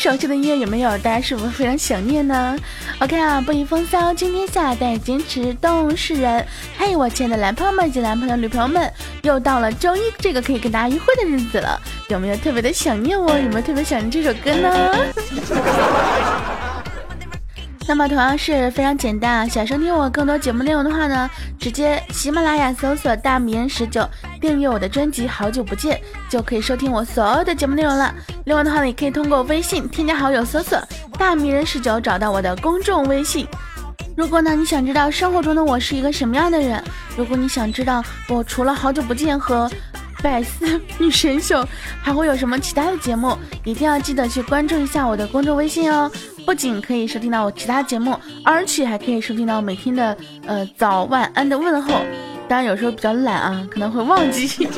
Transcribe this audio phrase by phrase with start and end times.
[0.00, 0.88] 熟悉的音乐有没有？
[1.00, 2.56] 大家是不是非常想念呢
[3.00, 6.42] ？OK 啊，不以风骚惊天下，但坚持动世人。
[6.78, 13.36] 嘿，我亲爱的男朋友们以及男朋友、女朋友们，又到了周一这个可以跟大家约会的日子了，有没有特别的想念我？
[13.36, 14.96] 有没有特别想念这首歌呢？
[17.90, 19.48] 那么同样是非常简单啊！
[19.48, 24.08] 想收听我更多节目内容的话呢，直接喜马拉雅搜索“大迷人十九”，
[24.40, 25.96] 订阅我的专辑《好久不见》，
[26.30, 28.14] 就可以收听我所有的节目内容了。
[28.44, 30.80] 另外的话呢，也可以通过微信添加好友，搜索
[31.18, 33.44] “大迷人十九”，找到我的公众微信。
[34.16, 36.80] 如果呢你想知道生活中的我是一个什么样的人，
[37.16, 39.68] 如果你想知道我除了《好久不见》和
[40.22, 41.66] 百思 女神秀
[42.00, 46.08] 还会有什么其他的节目，一定要记得去关注一下我的公众微信哦。
[46.46, 52.00] 不仅可以收听到我其他节目，而且还可以收听到每天的呃早晚安的问候。
[52.48, 54.68] 当然有时候比较懒啊，可能会忘记。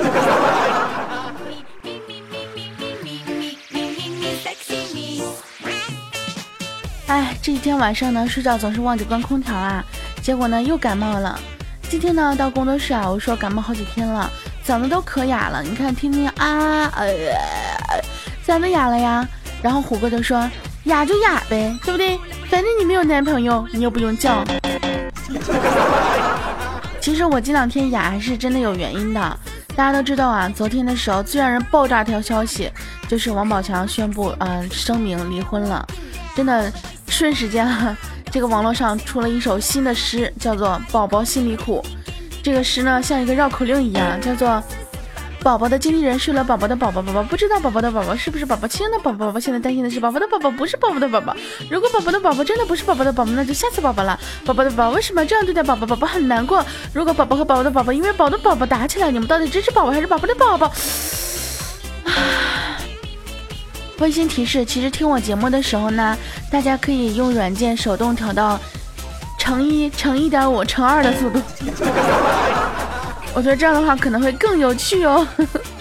[7.07, 9.85] 哎，这一天晚上呢，睡觉总是忘记关空调啊，
[10.23, 11.39] 结果呢又感冒了。
[11.89, 14.31] 今天呢到工作室啊，我说感冒好几天了。
[14.65, 17.13] 嗓子都可哑了，你看，听听啊，呃，
[18.47, 19.27] 嗓子哑了呀。
[19.61, 20.49] 然后虎哥就说
[20.85, 22.19] ：“哑就哑呗，对不对？
[22.51, 24.45] 反正你没有男朋友，你又不用叫。
[27.01, 29.39] ”其实我这两天哑还是真的有原因的。
[29.75, 32.71] 大家都知道啊，昨天的时候最让人爆炸一条消息，
[33.09, 35.87] 就是王宝强宣布嗯声明离婚了。
[36.35, 36.71] 真的，
[37.09, 37.67] 瞬时间，
[38.31, 41.83] 这个网络上出了一首新的诗，叫做《宝宝心里苦》。
[42.43, 44.63] 这个诗呢，像一个绕口令一样，叫做
[45.43, 51.35] “宝宝的经纪人睡了宝宝的宝宝，宝宝不知道宝宝的宝宝是不是宝宝亲的宝宝，宝宝现在担心的是宝宝的宝宝不是宝宝的宝宝。
[51.69, 54.17] 如果宝宝的宝宝真的不是宝宝的宝宝，那就吓死宝宝了。
[54.45, 55.85] 宝宝的宝宝为什么这样对待宝宝？
[55.85, 56.65] 宝宝很难过。
[56.93, 60.71] 如果宝宝和宝宝的宝宝因为宝宝的宝宝打起来，你们到底支持宝宝还是宝宝的宝宝？”
[63.99, 66.17] 温馨提示：其实听我节目的时候呢，
[66.53, 68.61] 大家可以用软件手动调到。
[69.39, 71.41] 乘一乘一点五乘二的速度，
[73.35, 75.27] 我觉得这样的话可能会更有趣哦。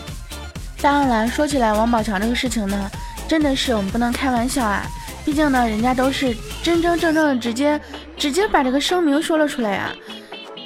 [0.81, 2.89] 当然，说起来王宝强这个事情呢，
[3.27, 4.85] 真的是我们不能开玩笑啊。
[5.23, 7.79] 毕竟呢，人家都是真真正正的直接
[8.17, 9.91] 直接把这个声明说了出来呀。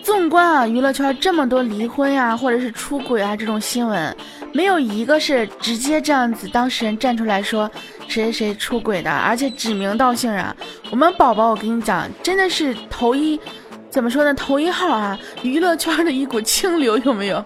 [0.02, 4.16] 纵观啊，娱乐圈这么多离婚呀，或者是出轨啊这种新闻，
[4.54, 7.70] 没有一个是直接这样子当事人站出来说
[8.08, 8.26] 谁。
[8.26, 10.56] 谁谁出轨的，而且指名道姓啊！
[10.92, 13.38] 我们宝宝，我跟你讲，真的是头一，
[13.96, 14.34] 怎么说呢？
[14.34, 15.18] 头一号啊！
[15.42, 17.42] 娱乐圈的一股清流，有没有？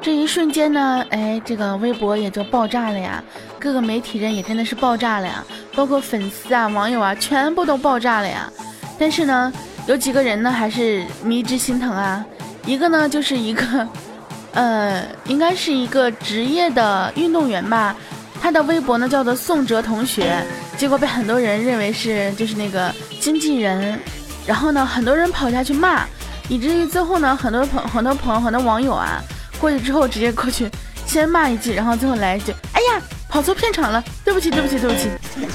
[0.00, 3.20] 这一瞬间呢，哎，这个微博也就爆炸了呀，
[3.58, 8.48] 各个媒体人也真的是爆炸了呀，包括粉丝啊、网友啊，全部都爆炸了呀。
[8.96, 9.52] 但是呢，
[9.88, 12.24] 有几个人呢，还是迷之心疼啊。
[12.64, 13.88] 一个呢，就是一个，
[14.54, 17.96] 呃，应该是一个职业的运动员吧。
[18.40, 20.40] 他的微博呢叫做宋哲同学，
[20.76, 23.98] 结果被很多人认为是就是那个经纪人，
[24.46, 26.04] 然后呢很多人跑下去骂，
[26.48, 29.20] 以至于最后呢很多朋很多朋友很多网友啊
[29.58, 30.70] 过去之后直接过去
[31.06, 35.10] 先骂一句，然后最后来一句，哎呀跑错片场了，对不起对不起对不起。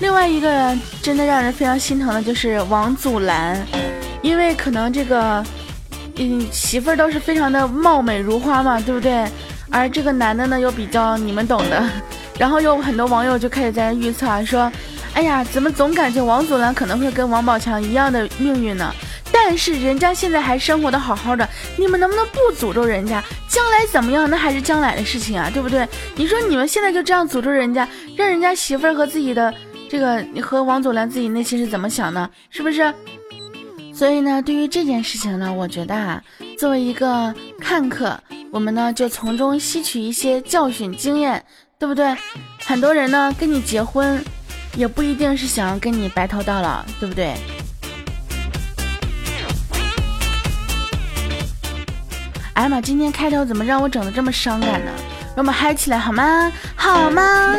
[0.00, 3.56] 另外一个真的让人非常心疼的就是王祖蓝，
[4.22, 5.44] 因为可能这个
[6.16, 9.24] 嗯媳妇儿都是非常的貌美如花嘛，对不对？
[9.70, 11.82] 而这个男的呢，又比较你们懂的，
[12.38, 14.70] 然后有很多网友就开始在那预测啊，说，
[15.14, 18.92] 哎呀，怎么总感觉王祖蓝可能会跟王宝强一样的命运呢？
[19.32, 23.22] 但是人家现在还生活的好好的，你们能不能不诅咒人家？
[23.48, 25.88] 将来怎么样，那还是将来的事情啊，对不对？
[26.16, 29.52] 你说你们现在就这样诅咒人家，让人家媳妇儿和自己的
[29.88, 32.28] 这个你和王祖蓝自己内心是怎么想呢？
[32.50, 32.92] 是不是？
[33.92, 36.20] 所以呢，对于这件事情呢，我觉得啊，
[36.58, 38.18] 作为一个看客。
[38.50, 41.44] 我们呢就从中吸取一些教训经验，
[41.76, 42.16] 对不对？
[42.64, 44.24] 很多人呢跟你结婚，
[44.76, 47.34] 也不一定是想要跟你白头到老，对不对？
[52.54, 54.90] 哎呀妈，今天开头怎么让我整的这么伤感呢？
[55.34, 56.52] 让我们嗨起来好吗？
[56.76, 57.54] 好吗？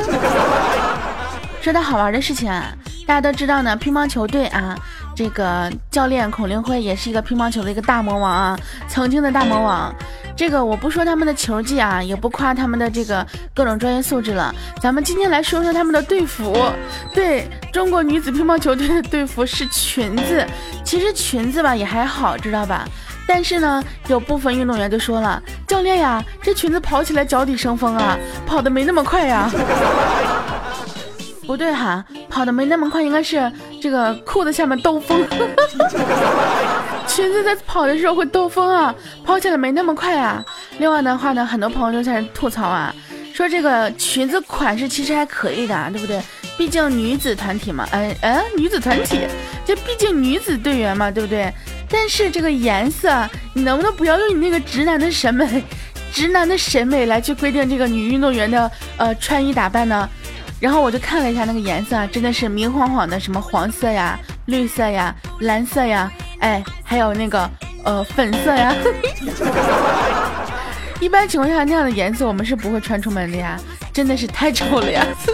[1.62, 2.74] 说点好玩的事情啊！
[3.08, 4.76] 大家都知道呢，乒乓球队啊，
[5.16, 9.94] 这个教练孔令辉也是一个乒乓球的一个大魔王啊，曾经的大魔王。
[10.36, 14.54] 这个我不说他们的球技啊，也不夸他们的这个各种专业素质了。
[14.82, 16.56] 咱们今天来说说他们的队服。
[17.14, 20.46] 对中国女子乒乓球队的队服是裙子，
[20.84, 22.86] 其实裙子吧也还好，知道吧？
[23.28, 29.50] 但是呢，有部分运动员就说了：“教练呀，这裙子跑起来脚底生风啊，跑的没那么快呀。
[31.48, 33.52] ”不对哈，跑的没那么快，应该是
[33.82, 35.26] 这个裤子下面兜风。
[37.16, 40.44] 裙子在跑的时候会兜风啊，跑起来没那么快啊。
[40.80, 42.94] 另外的话呢，很多朋友都在吐槽啊，
[43.34, 46.22] 说这个裙子款式其实还可以的，对不对？
[46.58, 49.22] 毕竟女子团体嘛，哎哎，女子团体，
[49.64, 51.50] 就毕竟女子队员嘛，对不对？
[51.90, 55.64] 但是这个颜色，你能不能不要用你那个直男的审美，
[56.12, 60.10] 直男的审美来去规定这个女运动员的呃穿衣打扮呢？
[60.60, 66.12] 然后我就看了一下那个颜色，真的是明晃晃的，什么黄色呀、绿色呀、蓝色呀，
[66.46, 67.50] 哎，还有那个
[67.84, 68.72] 呃粉色呀。
[71.02, 73.60] 一般情况下那样的颜色我们是不会穿出门的呀，
[73.92, 75.04] 真的是太丑了呀。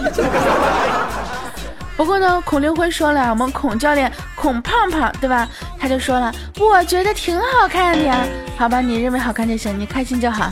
[1.98, 5.46] 不过呢，孔令辉说了，我们孔教练孔胖胖，对吧？
[5.78, 8.26] 他就说了，我觉得挺好看的呀。
[8.58, 10.50] 好吧，你认为好看就行，你开心就好。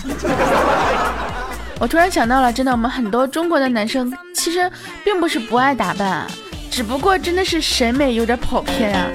[1.79, 4.69] 我突然想到了，真的，我们很多中国的男生其实
[5.05, 6.27] 并不是不爱打扮，
[6.69, 9.07] 只不过真的是审美有点跑偏啊，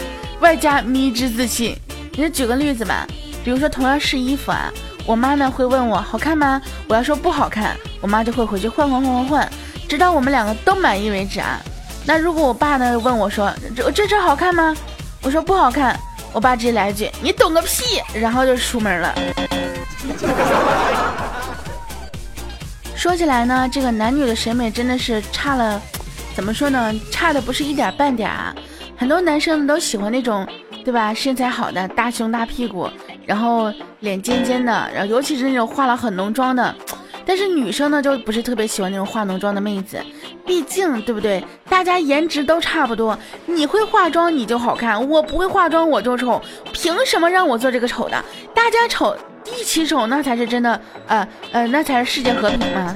[0.44, 1.74] 外加迷之自信。
[2.12, 3.06] 你举个例子吧，
[3.42, 4.70] 比如说同样是衣服啊，
[5.06, 6.60] 我妈呢会问我好看吗？
[6.86, 9.50] 我要说不好看，我妈就会回去换换换换换，
[9.88, 11.58] 直到我们两个都满意为止啊。
[12.04, 14.76] 那如果我爸呢问我说这这这好看吗？
[15.22, 15.98] 我说不好看，
[16.30, 19.14] 我爸直接来一句你懂个屁，然后就出门了。
[22.94, 25.80] 说起来呢，这个男女的审美真的是差了，
[26.36, 26.94] 怎么说呢？
[27.10, 28.54] 差的不是一点半点啊。
[28.96, 30.46] 很多男生都喜欢那种，
[30.84, 31.12] 对吧？
[31.12, 32.88] 身材好的，大胸大屁股，
[33.26, 36.74] 然后脸尖尖的，然后尤其是那种化了很浓妆的。
[37.26, 39.98] 但是女生呢，就不是特别喜欢那种化浓妆的妹子，
[40.44, 41.42] 毕竟对不对？
[41.70, 46.40] 大家颜值都差不多，你会化妆你就好看，我不会化妆我就丑，
[46.72, 48.22] 凭什么让我做这个丑的？
[48.54, 52.94] 大家丑一起丑，那才是真的，呃呃，那才是世界和平嘛。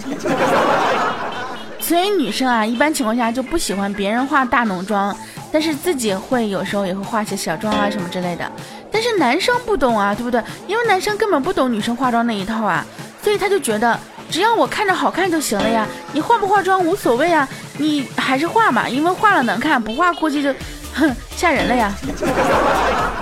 [1.80, 5.16] 所以女生啊，一般情况下就不喜欢别人化大浓妆，
[5.50, 8.50] 但是自己会有时候也会化些小妆啊什么之类的。
[8.90, 10.42] 但是男生不懂啊，对不对？
[10.66, 12.84] 因为男生根本不懂女生化妆那一套啊，
[13.22, 13.98] 所以他就觉得。
[14.30, 17.48] 只要我看着好看就行了呀，你化不化妆无所谓啊，
[17.78, 20.54] 你还是化吧，因为化了能看，不化估计就，
[20.92, 21.90] 哼，吓人了呀。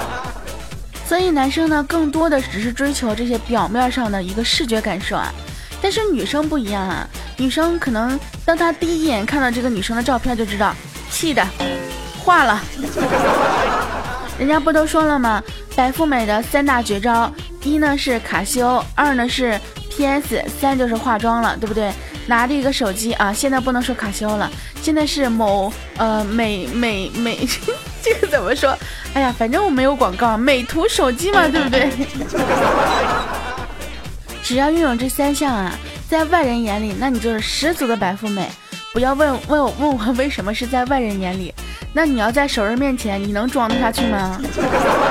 [1.06, 5.32] 所以男生呢，更多的只是追求这些表面上的一个视觉感受啊，
[5.81, 10.75] 但是女生不一样啊，女生可能当她第一眼看到这个女生的照片就知道
[11.08, 11.46] 气的，
[12.26, 12.61] 化了。
[14.37, 15.40] 人家不都说了吗？
[15.76, 17.32] 白富美的三大绝招，
[17.62, 19.58] 一呢是卡西欧，二呢是。
[19.96, 20.44] P.S.
[20.61, 21.90] 三就是化妆了，对不对？
[22.26, 24.50] 拿着一个手机啊，现在不能说卡西欧了，
[24.82, 27.49] 现在是某呃美美美，
[28.05, 28.76] 这个怎么说？
[29.14, 31.90] 哎呀，反正我没有广告，美图手机嘛，对不对？
[34.44, 35.73] 只要拥有这三项啊，
[36.11, 38.46] 在外人眼里，那你就是十足的白富美。
[38.93, 41.55] 不要问问我问我为什么是在外人眼里，
[41.96, 44.38] 那你要在熟人面前，你能装得下去吗？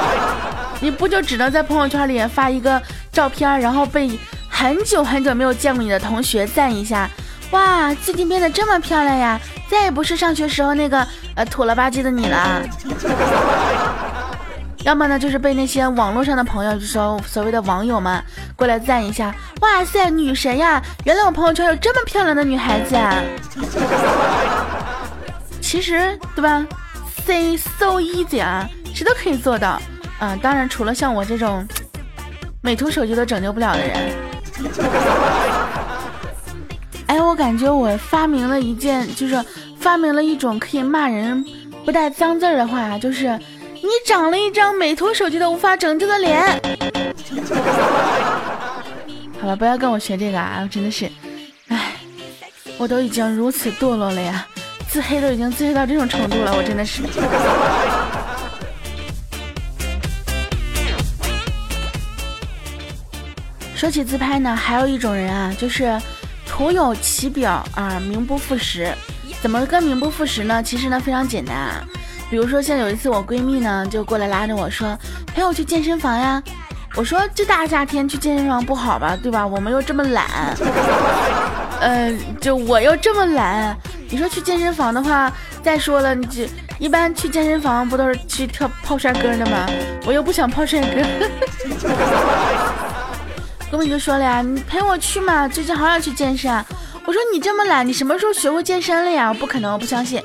[0.80, 2.80] 你不就只能在朋友圈里发一个
[3.12, 4.12] 照片，然后被。
[4.48, 7.10] 很久很久没有见过你的同学赞一下，
[7.52, 9.38] 哇，最近变得这么漂亮呀！
[9.70, 11.06] 再也不是上学时候那个
[11.36, 12.62] 呃土了吧唧的你了。
[14.86, 18.24] 要么呢，就是被那些网络上的朋友，就说所谓的网友们
[18.56, 20.82] 过来赞一下，哇塞，女神呀！
[21.04, 23.22] 原来我朋友圈有这么漂亮的女孩子啊！
[25.66, 26.64] 其实对吧
[27.26, 29.82] ？Say so easy 啊，谁都可以做到。
[30.20, 31.68] 嗯，当然除了像我这种
[32.62, 34.14] 美图手机都拯救不了的人。
[37.08, 39.44] 哎，我感觉我发明了一件，就是
[39.80, 41.44] 发明了一种可以骂人
[41.84, 43.36] 不带脏字儿的话，就是
[43.74, 46.42] 你长了一张美图手机都无法拯救的脸。
[49.42, 50.60] 好了，不要跟我学这个啊！
[50.62, 51.10] 我真的是，
[51.70, 51.94] 哎，
[52.78, 54.46] 我都已经如此堕落了呀，
[54.96, 57.04] 自黑都已经自黑到这种程度了，我真的是。
[63.76, 66.02] 说起自拍呢，还有一种人啊，就是
[66.48, 68.90] 徒有其表啊，名不副实。
[69.42, 70.64] 怎么个名不副实呢？
[70.64, 71.84] 其实呢非常简单啊。
[72.30, 74.98] 比如说像有一次我闺蜜呢就过来拉着我说
[75.28, 76.42] 陪我去健身房呀。
[76.96, 79.46] 我说这大夏天去健身房不好吧，对吧？
[79.46, 80.56] 我们又这么懒，
[81.82, 83.78] 嗯，就我又这么懒。
[84.10, 85.32] 你说去健身房的话，
[85.64, 86.48] 再说了，你这
[86.80, 89.68] 一般去健身房不都是去跳泡帅哥的吗？
[90.06, 91.30] 我又不想泡帅哥。
[93.72, 96.52] 哥们就说了呀，你陪我去嘛，最近好想去健身。
[97.06, 99.30] 我说你这么懒，你什么时候学会健身了呀？
[99.30, 100.24] 我不可能，我不相信。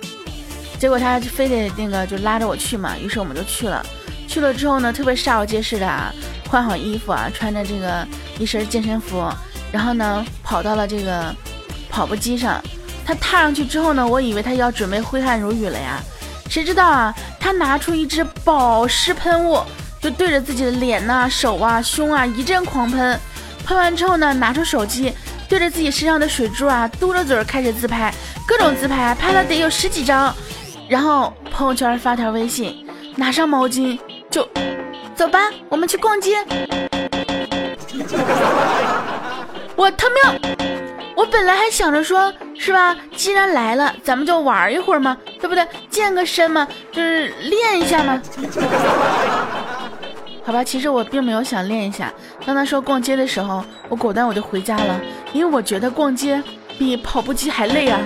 [0.78, 3.84] 结果他就非得那个就拉着我去嘛，于是我们就去了。
[4.28, 6.12] 去了之后呢，特别煞有介事的啊，
[6.48, 8.06] 换好衣服啊，穿着这个
[8.38, 9.28] 一身健身服，
[9.72, 11.34] 然后呢跑到了这个
[11.88, 12.62] 跑步机上。
[13.10, 16.00] 他踏上去之后呢，我以为他要准备挥汗如雨了呀，
[16.48, 19.60] 谁知道啊，他拿出一支保湿喷雾，
[20.00, 23.18] 就对着自己的脸呐、手啊、胸啊一阵狂喷。
[23.66, 25.12] 喷完之后呢，拿出手机
[25.48, 28.14] 对着自己身上的水珠啊，嘟着嘴开始自拍，
[28.46, 30.32] 各种自拍，拍了得有十几张，
[30.88, 32.86] 然后朋友圈发条微信，
[33.16, 33.98] 拿上毛巾。
[34.30, 34.48] 就
[35.16, 36.36] 走吧，我们去逛街。
[39.74, 40.69] 我他喵！
[41.20, 42.96] 我本来还想着说，是吧？
[43.14, 45.68] 既然来了，咱们就玩一会儿嘛，对不对？
[45.90, 48.22] 健个身嘛，就是练一下嘛。
[50.42, 52.10] 好吧，其实我并没有想练一下。
[52.46, 54.98] 当他说逛街的时候，我果断我就回家了，
[55.34, 56.42] 因为我觉得逛街
[56.78, 58.00] 比跑步机还累啊。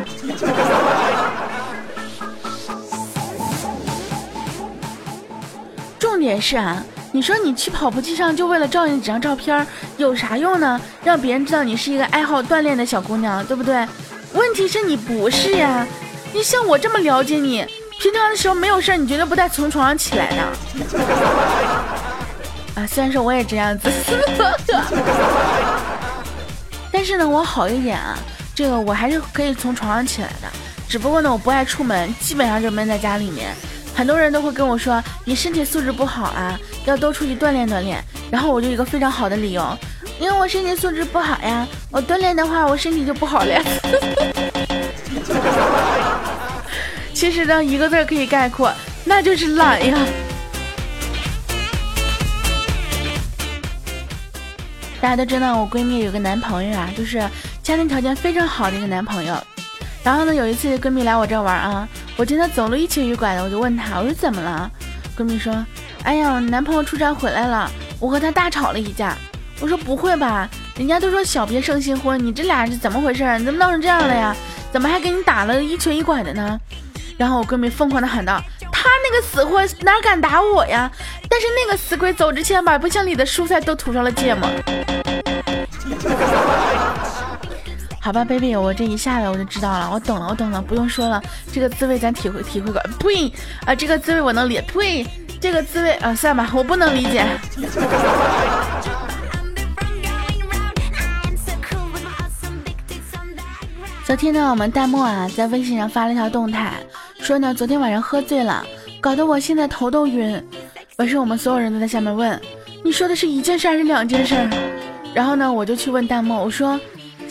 [6.01, 6.83] 重点是啊，
[7.15, 9.65] 你说你去跑步机上就为了照那几张照片，
[9.99, 10.81] 有啥用呢？
[11.05, 13.87] 让别人知道你是一个爱好锻炼的小姑娘，对不对？
[14.33, 15.87] 问题是你不是呀，
[16.33, 17.65] 你像我这么了解你，
[18.01, 20.39] 平常的时候没有事你绝对不带从床上起来的。
[22.83, 23.89] 啊，虽然说我也这样子，
[26.91, 28.19] 但是呢，我好一点啊，
[28.57, 30.49] 这个我还是可以从床上起来的，
[30.89, 33.55] 只不过呢，我不爱出门，基本上就闷在家里面。
[33.95, 38.03] 很多人都会跟我说你身体素质不好啊，要多出去锻炼锻炼。
[38.31, 39.79] 然后我就一个非常好的理由，
[40.19, 43.63] 因为我身体素质不好呀，我锻炼的话我身体就不好了呀。
[47.15, 48.73] 其实呢，一个字可以概括，
[49.05, 49.97] 那就是懒呀。
[55.01, 57.19] 大家都知道我闺蜜有个男朋友啊，就是
[57.63, 59.37] 家庭条件非常好的一个男朋友。
[60.03, 61.89] 然后呢，有一次闺蜜来我这玩啊。
[62.17, 64.71] 我真的走路一瘸一拐的，我就问她，我说怎么了？
[65.17, 65.53] 闺蜜说，
[66.03, 69.17] 哎呀，男朋友出差回来了，我和他大吵了一架。
[69.61, 73.23] 我说不会吧，人家都说小别胜新婚，你这俩是怎么回事？
[73.39, 74.35] 你怎么闹成这样了呀？
[74.73, 76.59] 怎么还给你打了一瘸一拐的呢？
[77.17, 78.43] 然后我闺蜜疯狂的喊道，
[78.73, 80.91] 他那个死货哪敢打我呀？
[81.29, 84.49] 但是那个死鬼走之前把冰箱里的蔬菜都涂上了芥末。
[88.05, 92.79] 好吧，baby，我这一下来我就知道了，我懂了，我懂了，不用说了，这个滋味咱体会体会过。
[92.99, 93.33] 呸！
[93.65, 94.61] 啊，这个滋味我能理。
[94.61, 95.07] 呸！
[95.41, 97.25] 这个滋味啊，算吧，我不能理解。
[104.05, 106.75] 昨天呢，我们弹幕啊在微信上发了一条动态，
[107.21, 108.63] 说呢昨天晚上喝醉了，
[109.01, 110.47] 搞得我现在头都晕。
[110.97, 112.39] 完事我们所有人都在下面问，
[112.85, 114.47] 你说的是一件事还是两件事？
[115.15, 116.79] 然后呢，我就去问弹幕，我说。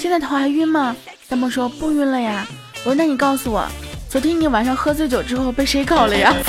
[0.03, 0.93] 现在头还晕吗？
[1.29, 2.45] 弹幕说不晕了呀。
[2.83, 3.65] 我说那你告诉我，
[4.10, 6.36] 昨天你晚上喝醉酒之后被谁搞了呀？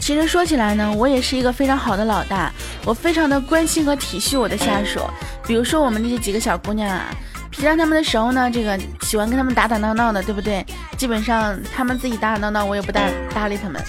[0.00, 2.50] 其实说起来呢，我也是一个非常好的老大，
[2.86, 4.98] 我非常的关心和体恤我的下属。
[5.46, 7.14] 比如说我们这些几个小姑娘啊，
[7.50, 10.64] 平常他们的时候呢，这个喜欢跟他们打打闹闹的，对不对？
[10.96, 13.02] 基本上他们自己打打闹闹，我也不搭
[13.34, 13.84] 搭理他们。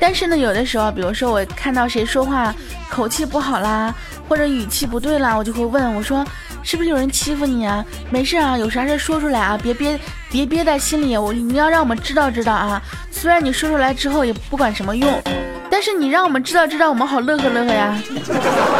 [0.00, 2.54] 但是呢，有的时候，比如说我看到谁说话
[2.88, 3.94] 口气不好啦，
[4.28, 6.24] 或者语气不对啦，我就会问我说，
[6.62, 7.84] 是不是有人欺负你啊？
[8.10, 9.98] 没事啊，有啥事说出来啊，别憋
[10.30, 11.16] 别憋在心里。
[11.16, 12.80] 我你要让我们知道知道啊。
[13.10, 15.22] 虽然你说出来之后也不管什么用，
[15.70, 18.00] 但是你让我们知道知道，我们好乐呵乐呵呀。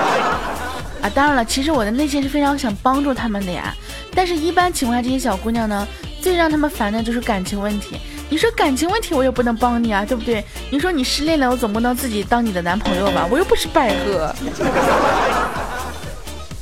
[1.02, 3.75] 啊，当然了，其实我的内心是非常想帮助他们的呀。
[4.14, 5.87] 但是一般情况下，这些小姑娘呢，
[6.20, 8.00] 最让他们烦的就是感情问题。
[8.30, 10.44] 你说感情问题我也不能帮你啊，对不对？
[10.70, 13.26] 你说你失恋了，我总不能自己当你的男朋友吧？
[13.30, 14.35] 我又不是百合。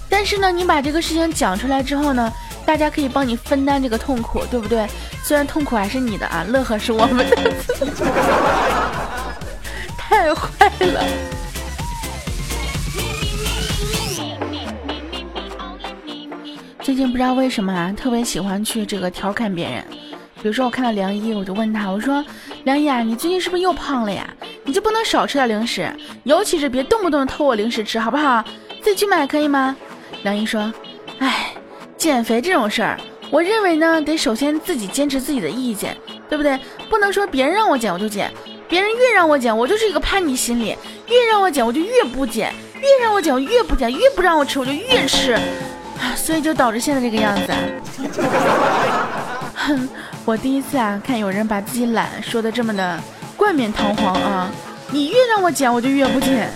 [0.08, 2.32] 但是呢，你把这个事情讲出来之后呢，
[2.64, 4.87] 大家可以帮你分担这个痛苦，对不对？
[5.25, 7.37] 虽然痛苦还是你的啊，乐呵是我们的。
[9.99, 11.04] 太坏了。
[16.80, 19.85] 最近不知道为什么啊，特别喜欢去这个调侃别人。
[20.46, 22.24] 比如说我看到梁一，我就问他，我说
[22.62, 24.24] 梁一啊，你最近是不是又胖了呀？
[24.62, 28.44] 你就不能少吃点零食，尤其是别动不动偷我零食吃，好不好？
[28.80, 29.74] 自己去买可以吗？
[30.22, 30.72] 梁一说，
[31.18, 31.52] 哎，
[31.96, 32.96] 减肥这种事儿，
[33.28, 35.96] 我认为呢，得首先自己坚持自己的意见，
[36.28, 36.56] 对不对？
[36.88, 38.32] 不能说别人让我减我就减，
[38.68, 40.76] 别人越让我减，我就是一个叛逆心理，
[41.08, 45.36] 越让我减我就越不减，越让我减我越不减，越不让我吃我就越吃，
[46.14, 47.52] 所以就导致现在这个样子。
[49.56, 49.88] 哼。
[50.26, 53.00] 我第一次啊看有人把自己懒说的这么的
[53.37, 54.50] 冠冕堂皇啊！
[54.90, 56.50] 你越让我剪，我就越不剪。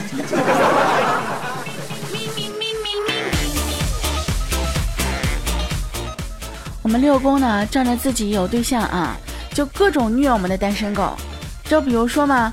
[6.83, 9.17] 我们六公呢仗着自己有对象啊，
[9.55, 11.17] 就各种虐我们的单身狗。
[11.63, 12.53] 就比如说嘛，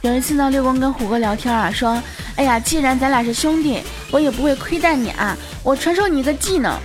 [0.00, 2.02] 有一次呢，六公跟虎哥聊天啊，说
[2.34, 6.76] ：“哎呀，既然咱俩是兄弟，我也不会亏待你啊，我传授你一个技能。”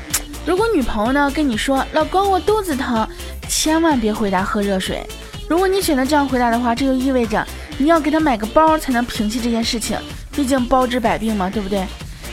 [0.46, 3.08] 如果女朋友呢跟你说老公我肚子疼，
[3.48, 5.02] 千万别回答喝热水。
[5.48, 7.46] 如果你选择这样回答的话，这就意味着
[7.78, 9.98] 你要给她买个包才能平息这件事情，
[10.32, 11.86] 毕竟包治百病嘛，对不对？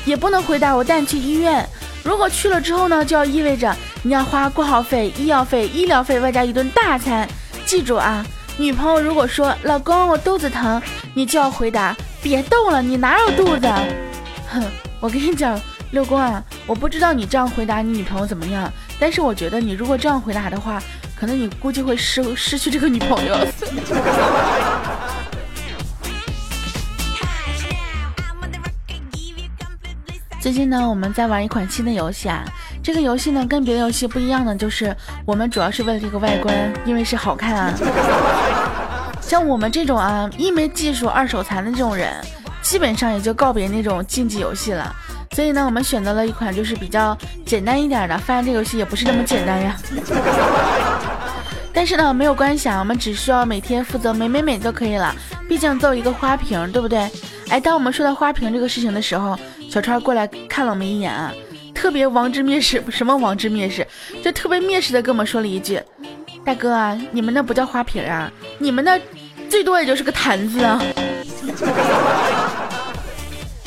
[0.04, 1.64] 也不能回答我带你去医院。
[2.02, 7.28] 如果去了之后呢，就要意味着你要花挂号费、医药费、医疗费外加一顿大餐。
[7.64, 8.26] 记住啊，
[8.56, 10.82] 女朋友如果说老公我肚子疼，
[11.14, 13.68] 你就要回答别逗了，你哪有肚子？
[14.48, 14.64] 哼，
[14.98, 15.60] 我跟你讲。
[15.92, 16.40] 六公啊，
[16.70, 20.80] 我不知道你这样回答你女朋友怎么样，但是我觉得你如果这样回答的话，
[21.18, 23.36] 可能你估计会失 失去这个女朋友。
[30.40, 32.44] 最近呢，我们在玩一款新的游戏啊，
[32.84, 34.96] 这个游戏呢跟别的游戏不一样的就是，
[35.26, 37.74] 我们主要是为了这个外观，因为是好看啊。
[39.20, 42.14] 像我们这种啊，一没技术二手残的这种人，
[42.62, 44.94] 基本上也就告别那种竞技游戏了。
[45.40, 47.16] 所以呢，我们选择了一款就是比较
[47.46, 49.74] 简单一点的，发现这游戏也不是那么简单呀。
[51.72, 55.16] 但是呢，没有关系啊，我们只需要每天负责美美美就可以了。
[55.48, 57.10] 毕竟做一个花瓶，对不对？
[57.48, 59.34] 哎，当我们说到花瓶这个事情的时候，
[59.70, 61.10] 小川过来看了我们一眼，
[61.74, 63.86] 特别王之蔑视，什么王之蔑视，
[64.22, 65.80] 就特别蔑视的跟我们说了一句
[66.44, 69.00] ：“大哥啊，你们那不叫花瓶啊，你们那
[69.48, 70.78] 最多也就是个坛子啊。”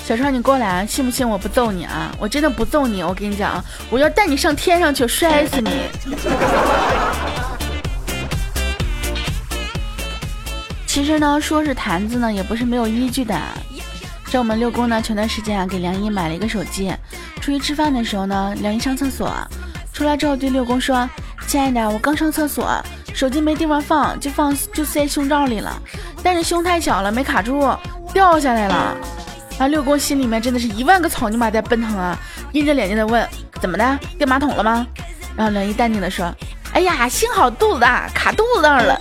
[0.05, 0.85] 小川，你过来！
[0.85, 2.13] 信不信我不揍你啊？
[2.19, 5.71] 我真的不揍你，我跟你讲，我要带你上天上去，摔死你！
[10.85, 13.33] 其实呢，说是坛子呢，也不是没有依据的。
[14.29, 16.93] 这我们六公呢，前段时间啊，给梁一买了一个手机。
[17.39, 19.33] 出去吃饭的时候呢，梁一上厕所，
[19.93, 21.09] 出来之后对六公说
[21.47, 22.69] ：“亲爱的，我刚上厕所，
[23.13, 25.81] 手机没地方放，就放就塞胸罩里了，
[26.21, 27.73] 但是胸太小了，没卡住，
[28.13, 28.97] 掉下来了。”
[29.67, 32.17] 六公心里面真的是一万个草泥马在奔腾啊，
[32.51, 33.27] 阴着眼睛的问
[33.61, 33.99] ：“怎么的？
[34.17, 34.85] 掉马桶了吗？”
[35.35, 36.33] 然后梁一淡定的说
[36.73, 38.99] ：“哎呀，幸好肚子大，卡肚子上了。”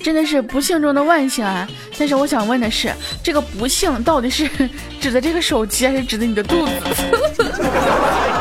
[0.00, 1.68] 真的是不幸中的万幸啊！
[1.98, 2.90] 但是我想问的是，
[3.22, 4.48] 这个不幸到底是
[5.00, 6.72] 指的这个手机，还是指的你的肚子？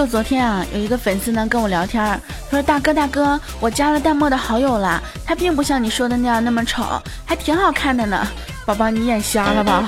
[0.00, 2.02] 就昨天啊，有一个粉丝呢跟我聊天，
[2.50, 6.82] 他说：“大哥大哥，我加了淡漠的好友了，他并不像你说的那样那么丑，
[7.26, 8.26] 还挺好看的呢。
[8.64, 9.84] ”宝宝，你眼瞎了吧？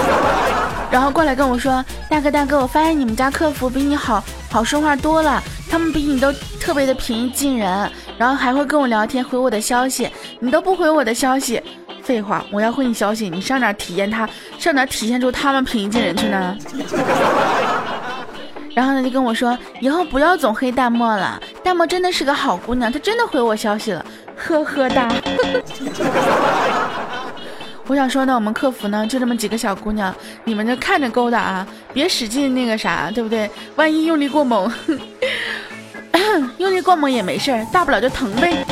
[0.90, 10.08] 然后过来跟我说：“大哥大哥，我发现你们家客服比你好好说话多了，他们比你都特别的平易近人，然后还会跟我聊天，回我的消息，
[10.40, 11.62] 你都不回我的消息。
[12.02, 14.26] 废话，我要回你消息，你上哪体验他，
[14.58, 16.56] 上哪体现出他们平易近人去呢？”
[18.76, 24.04] 然后呢，就跟我说以后不要总黑淡漠了，淡漠真的是个好姑娘，她真的回我消息了，
[24.36, 25.10] 呵呵哒。
[27.88, 33.50] 我想说呢，我们客服呢就这么几个小姑娘，你们就看着勾搭啊，别使劲那个啥，对不对？
[33.76, 34.70] 万一用力过猛，
[36.58, 38.62] 用力过猛也没事儿，大不了就疼呗。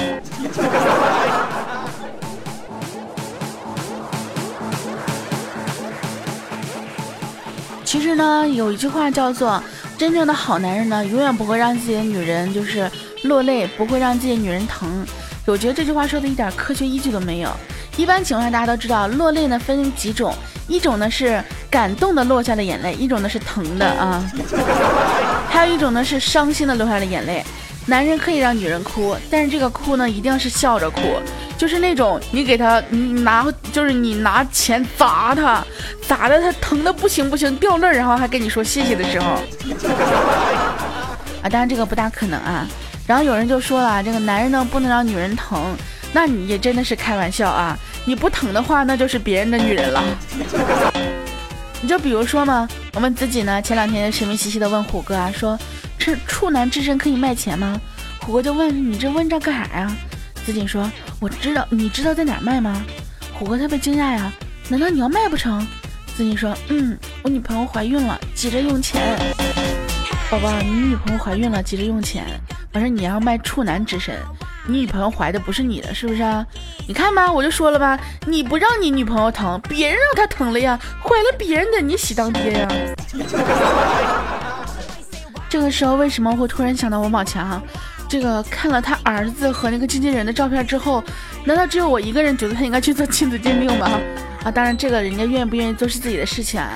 [7.86, 9.62] 其实呢，有一句话叫做。
[9.96, 12.90] 真正的好男人呢，永远不会让自己的女人就是
[13.24, 15.06] 落泪，不会让自己的女人疼。
[15.46, 17.50] 我觉得这句话说的一点科学依据都没有。
[17.96, 20.34] 一般情况下，大家都知道落泪呢分几种，
[20.66, 24.24] 一种呢是感动的落下的眼泪，一种呢是疼的啊，
[25.48, 27.44] 还有一种呢是伤心的落下了眼泪。
[27.86, 31.00] 男人可以让女人哭，但是这个哭呢一定是笑着哭。
[31.56, 35.64] 就是那种你给他你拿，就是你拿钱砸他，
[36.06, 39.26] 砸的他疼的不行不行掉泪，然后还跟你说谢谢的时候，
[41.42, 42.66] 啊，当然这个不大可能啊。
[43.06, 45.76] 然后有人就说了，这个男人呢不能让女人疼，
[46.12, 47.78] 那你也真的是开玩笑啊！
[48.06, 50.02] 你不疼的话，那就是别人的女人了。
[51.82, 55.58] 你就比如说嘛，我们自己呢前两天神秘兮兮的问虎哥啊，说
[56.04, 57.80] 这处男之身可以卖钱吗？
[58.20, 59.90] 虎哥就问你这问这干啥呀？
[60.44, 62.84] 子锦说：“我知道，你知道在哪儿卖吗？”
[63.32, 64.30] 虎哥特别惊讶呀，
[64.68, 65.66] 难道你要卖不成？
[66.14, 69.00] 子锦说：“嗯，我女朋友怀孕了，急着用钱。
[70.30, 72.26] 宝宝，你女朋友怀孕了，急着用钱。
[72.74, 74.14] 我说你要卖处男之身，
[74.66, 76.44] 你女朋友怀的不是你的，是不是啊？
[76.86, 82.68] 你看吧，我就说了吧，你不让你女朋友疼，别人让她疼了呀，怀了别人的，你喜当爹呀？
[85.54, 87.62] 这个时候为什么会突然想到王宝强？
[88.08, 91.00] 这个看了他儿子和那个经纪人的照片之后，
[91.44, 93.88] 难道只有我一个人觉得他应该去做亲子鉴定吗？
[94.42, 96.72] 啊，当然这个人家愿不愿意做是自己的事情啊，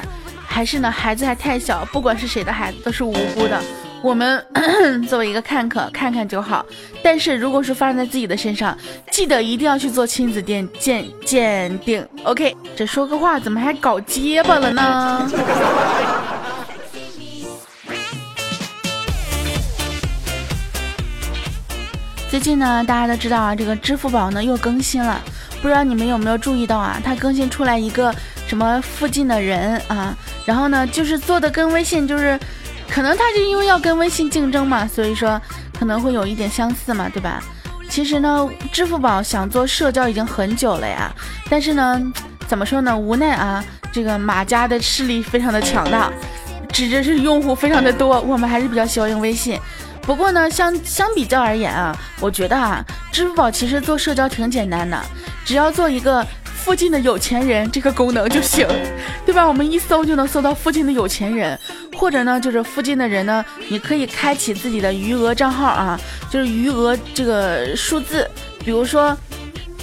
[0.47, 3.61] 还是呢孩子还太小，不管是谁的孩子都是无辜的。
[4.01, 4.47] 我们
[5.11, 6.65] 作为一个看客，看看就好。
[7.03, 8.79] 但是如果是发生在自己的身上，
[9.11, 12.07] 记得一定要去做亲子鉴鉴鉴定。
[12.23, 15.29] OK，这说个话怎么还搞结巴了呢？
[22.31, 25.21] 最近呢，大家都知道啊，这个支付宝呢又更新了，
[25.63, 27.01] 不知道你们有没有注意到啊？
[27.03, 28.15] 它更新出来一个
[28.47, 32.39] 什么附近的人啊，然后呢，就是做的跟微信就是。
[32.91, 35.39] 可能他就因为要跟微信竞争嘛，所以说
[35.79, 37.39] 可能会有一点相似嘛，对吧？
[37.91, 41.13] 其实呢，支付宝想做社交已经很久了呀，
[41.51, 42.01] 但是呢，
[42.49, 42.97] 怎么说呢？
[42.97, 43.63] 无奈啊，
[43.93, 46.11] 这个马家的势力非常的强大，
[46.73, 49.61] 指着是用户非常的多，我们还是比较喜欢用微信。
[50.09, 54.99] 不过呢，相相比较而言啊，我觉得啊，支付宝其实做社交挺简单的，
[55.45, 56.27] 只要做一个。
[56.65, 58.67] 附近的有钱人这个功能就行，
[59.25, 59.47] 对吧？
[59.47, 61.59] 我们一搜就能搜到附近的有钱人，
[61.97, 65.99] 或者呢，就是附近的人呢，你可以开启自己的余额账号啊，
[66.31, 69.17] 就是余额这个数字，比如说，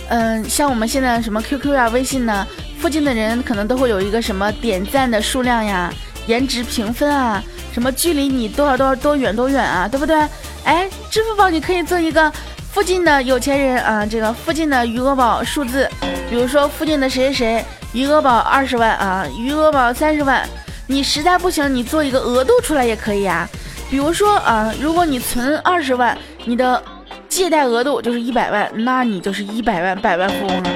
[0.09, 2.45] 嗯，像我们现在什么 QQ 啊、微信呢，
[2.77, 5.91] 附近的人可能都会有一个什么点赞的数量呀、
[6.27, 7.41] 颜值评分啊、
[7.75, 10.15] 什么距离你多少多少多远多远啊，对不对？
[10.63, 12.31] 哎，支付宝你可以做一个。
[12.71, 15.89] 附近的有钱人啊，这个附近的余额宝数字，
[16.29, 20.47] 比如说附近的谁谁谁余额宝二十万啊，余额宝三十万，
[20.87, 23.47] 你实在不行，你做一个额度出来也可以啊。
[23.89, 26.81] 比如说啊，如果你存二十万，你的
[27.27, 30.69] 借贷额度就是一百万，那你就是一百万百万富翁了。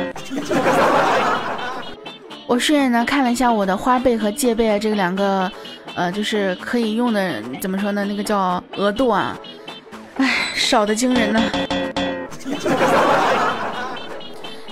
[2.47, 5.51] 我顺眼呢看了一下我的花呗和借呗这两个，
[5.95, 8.05] 呃，就是可以用的，怎么说呢？
[8.05, 9.37] 那个叫额度啊，
[10.17, 11.41] 唉，少的惊人呢。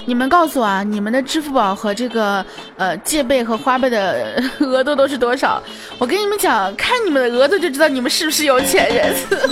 [0.06, 2.46] 你们告诉我啊，你们的支付宝和这个
[2.78, 5.62] 呃借呗和花呗的额度都是多少？
[6.00, 9.14] 我跟你们讲，看你们的额度就知道你们是不是有钱人。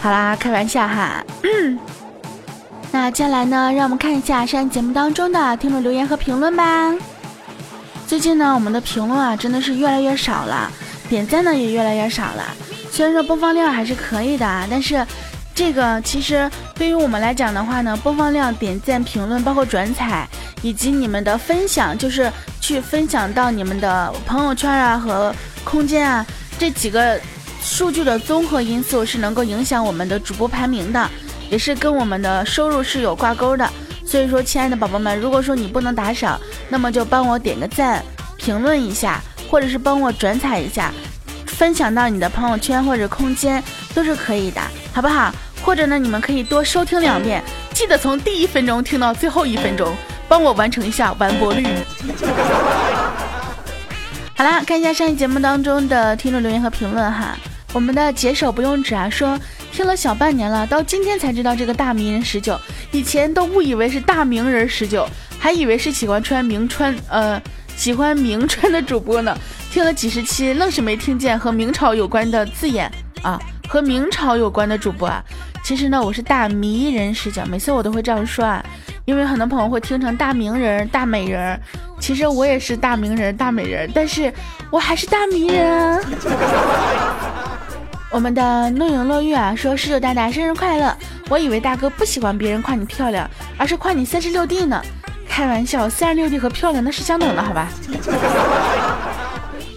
[0.00, 1.24] 好啦，开玩笑哈。
[2.92, 6.94] 那接下来呢，让我们看一下上节目当中的听众留言和评论吧。
[8.10, 10.68] 最近呢，我们的评论啊真的是越来越少了，
[11.08, 12.42] 点赞呢也越来越少了。
[12.90, 15.06] 虽然说播放量还是可以的，但是。
[15.52, 20.26] 这个其实对于我们来讲的话呢，播放量、点赞、评论，包括转采，
[20.62, 26.24] 以及你们的分享，就是去分享到你们的朋友圈啊和空间啊
[26.58, 27.20] 这几个
[27.60, 31.10] 数据的综合因素是能够影响我们的主播排名的，
[31.50, 33.68] 也是跟我们的收入是有挂钩的。
[34.10, 36.36] 所以说，亲爱的宝宝们，如果说你不能打赏，
[36.68, 38.04] 那么就帮我点个赞，
[38.36, 40.90] 评论一下，或者是帮我转采一下，
[41.46, 43.62] 分享到你的朋友圈或者空间
[43.94, 44.60] 都是可以的，
[44.92, 45.32] 好不好？
[45.62, 47.40] 或者呢，你们可以多收听两遍，
[47.72, 49.94] 记得从第一分钟听到最后一分钟，
[50.28, 51.64] 帮我完成一下完播率。
[54.36, 57.36] 好啦，看一下上一节目当中的听众留言和评论哈。
[57.72, 59.38] 我们的解手不用纸啊，说
[59.80, 62.54] 听了小半年了，到今天才知道这个大名人十九，
[62.92, 67.40] 以前都误以为是大名人十九，还以为是喜欢穿名穿呃
[67.76, 69.34] 喜欢名穿的主播呢。
[69.70, 73.40] 听了几十期，愣是没听见和明朝有关的字眼啊，
[73.70, 75.24] 和明朝有关的主播啊。
[75.64, 78.62] 其实呢，我是大迷人十九，每次我都会这样说啊，
[79.06, 81.58] 因为很多朋友会听成大名人、大美人。
[81.98, 84.30] 其实我也是大名人、大美人，但是
[84.70, 86.00] 我还是大迷人啊。
[88.10, 90.96] 我们的诺影落玉啊，说十九大大生日快乐。
[91.28, 94.82] 我以为大哥不喜欢别人夸你漂亮，而是夸你三十六 D 呢。
[95.28, 97.68] 开玩笑，三十六 D 和漂亮那是相等的，好吧？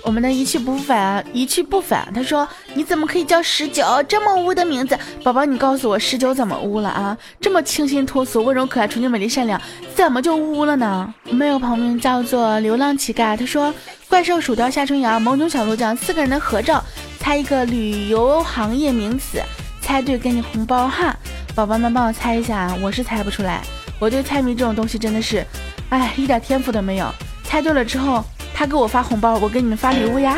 [0.04, 2.12] 我们的一去不复返，一去不返。
[2.14, 4.98] 他说：“你怎么可以叫十九这么污的名字？
[5.24, 7.16] 宝宝，你告诉我十九怎么污了啊？
[7.40, 9.62] 这么清新脱俗、温柔可爱、纯洁美丽善良，
[9.96, 13.74] 怎么就污了呢？”我们有朋友名叫做流浪乞丐，他说
[14.10, 16.84] ：“怪兽、薯条、夏春阳、萌种小鹿酱四个人的合照，
[17.24, 19.42] 猜一个旅游行业名词，
[19.80, 21.16] 猜对给你红包哈。”
[21.56, 23.62] 宝宝们帮我猜一下，我是猜不出来。
[23.98, 25.46] 我对猜谜这种东西真的是，
[25.88, 27.10] 哎，一点天赋都没有。
[27.46, 28.22] 猜对了之后。
[28.56, 30.38] 他给我发红包，我给你们发礼物呀！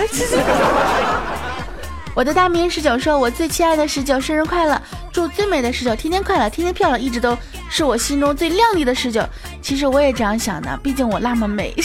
[2.15, 4.81] 我的大名十九说：“我最亲爱的十九，生日快乐！
[5.11, 7.37] 祝最美的十九天天快乐，天天漂亮，一直都
[7.69, 9.21] 是我心中最靓丽的十九。”
[9.61, 11.75] 其实我也这样想的，毕竟我那么美。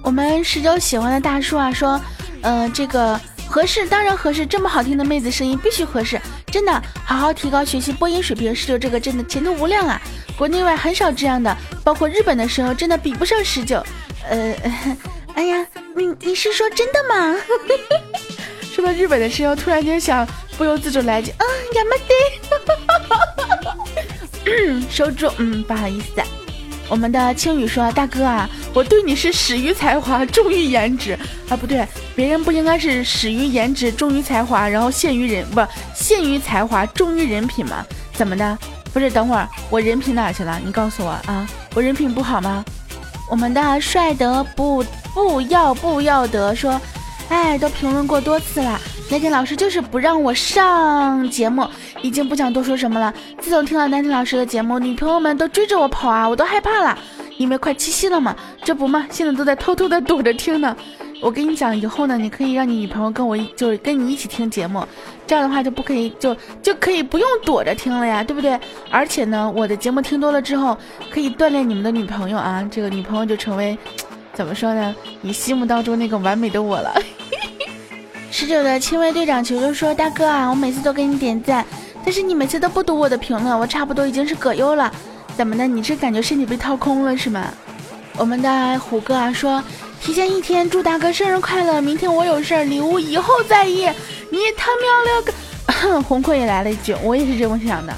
[0.00, 2.00] 我们十九喜欢的大叔啊说
[2.42, 3.20] ：“嗯，这个
[3.52, 4.46] 合适，当然合适。
[4.46, 6.18] 这么好听的妹子声音，必须合适。
[6.46, 10.00] 真的，好好提高学习播音水平，十九这个真的前途无量啊！
[10.38, 13.84] 国内外很少这样的，包括日本的声优真的比不上十九。
[14.26, 14.56] 呃，
[15.34, 17.36] 哎呀，你你是说真的吗？
[18.74, 21.90] 说到日本的声优，突然间想不由自主来句，嗯，亚麻
[24.46, 26.22] 得， 收住，嗯，不好意思。
[26.88, 31.18] 我们的青雨说：“大哥啊，我对你是始于才华，重于颜值
[31.48, 37.84] 啊，不对，别人不应该是始于颜值，重于才华，然后限于人不限于才华，重于人品吗？
[38.12, 38.58] 怎么的？
[38.92, 40.60] 不是，等会儿我人品哪去了？
[40.62, 42.64] 你告诉我啊，我人品不好吗？”
[43.30, 46.78] 我们的帅得不不要不要得说
[47.30, 48.78] ：“哎，都评论过多次了。”
[49.12, 51.68] 南天老师就是不让我上节目，
[52.00, 53.12] 已经不想多说什么了。
[53.38, 56.98] 自从听了南天老师的节目，女朋友们都追着我跑啊，我都害怕了。
[57.36, 60.74] 因为快七夕了嘛，这不嘛，现在都在偷偷的躲着听呢。
[61.20, 64.82] 我跟你讲，以后呢，你可以让你女朋友跟我，就是跟你一起听节目，
[65.26, 68.58] 这样的话就不可以，就就可以不用躲着听了呀，对不对？
[68.90, 70.74] 而且呢，我的节目听多了之后，
[71.10, 73.76] 可以锻炼你们的女朋友啊，这个女朋友就成为，
[74.32, 74.96] 怎么说呢？
[75.20, 76.94] 你心目当中那个完美的我了。
[78.32, 81.64] 十九的亲卫队长求求说：“大哥啊，我每次都给你点赞，
[82.02, 84.90] 但是你每次都不读我的评论，我差不多已经是葛优了。
[85.36, 85.66] 怎么的？
[85.66, 87.52] 你是感觉身体被掏空了是吗？”
[88.16, 89.62] 我们的虎哥啊说
[90.00, 93.86] ：“提前一天祝大哥生日快乐，明天我有事儿，礼物以后再议。”
[94.32, 95.22] 你他喵了
[95.92, 96.00] 个！
[96.08, 97.92] 红坤也来了一句：“我也是这么想的。”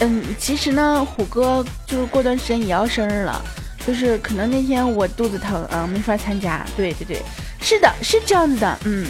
[0.00, 3.40] 嗯，其实呢，虎哥就是过段时间也要生日了，
[3.86, 6.66] 就是可能那天我肚子疼啊，没法参加。
[6.76, 7.22] 对对对，
[7.62, 9.06] 是的，是这样子的，嗯。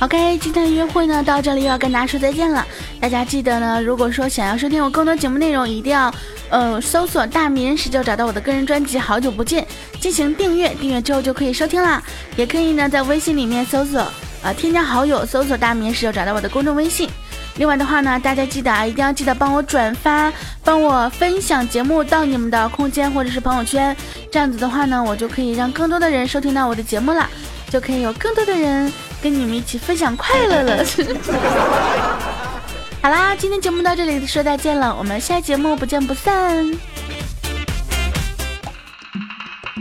[0.00, 2.66] OK，今天的约会呢到这里又要跟大家说再见了。
[3.00, 6.12] 大家记得呢，如果说想要收听我更多节目内容，一定要
[6.50, 9.64] 呃搜索“大名人十九”，找到我的个人专辑《好久不见》，
[10.00, 10.74] 进行订阅。
[10.74, 12.02] 订阅之后就可以收听啦。
[12.36, 14.04] 也可以呢在微信里面搜索
[14.42, 17.08] 呃添加好友，搜索“大名人十九”，找到我的公众微信。
[17.56, 20.32] 另外的话呢，大家记得啊，一定要记得帮我转发，
[20.64, 23.96] 帮我分享节目到你们的空间或者是朋友圈。
[24.32, 27.30] 这样子的话呢，我就可以让更多的人收听到我的节目了。
[27.72, 30.84] 就可以有更多的人跟你们一起分享快乐了。
[33.00, 36.70] 好啦，今天节目到这里说再见了，我们下节目不见不散。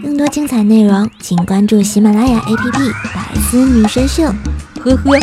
[0.01, 2.71] 更多精彩内容，请关注喜马拉雅 APP
[3.13, 4.23] 《百思女神秀》。
[4.79, 5.19] 呵呵。